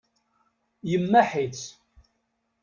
Yemmaḥ-itt. 0.91 1.63